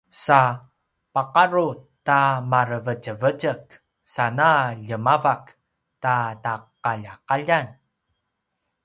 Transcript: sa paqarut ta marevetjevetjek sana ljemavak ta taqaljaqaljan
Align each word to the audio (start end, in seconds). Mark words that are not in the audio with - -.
sa 0.23 0.41
paqarut 1.13 1.79
ta 2.07 2.19
marevetjevetjek 2.51 3.63
sana 4.13 4.49
ljemavak 4.87 5.43
ta 6.03 6.15
taqaljaqaljan 6.43 7.67